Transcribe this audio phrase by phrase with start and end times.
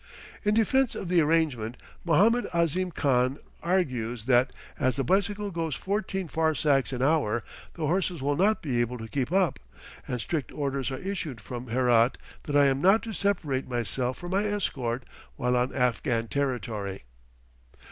[0.43, 6.27] In defence of the arrangement, Mohammed Ahzim Khan argues that, as the bicycle goes fourteen
[6.27, 7.43] farsakhs an hour,
[7.75, 9.59] the horses will not be able to keep up;
[10.07, 14.31] and strict orders are issued from Herat that I am not to separate myself from
[14.31, 15.03] my escort
[15.35, 17.03] while on Afghan territory.